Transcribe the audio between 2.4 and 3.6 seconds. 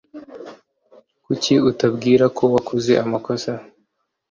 wakoze amakosa?